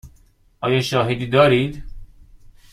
آیا 0.61 0.81
شاهدی 0.81 1.27
دارید؟ 1.27 1.83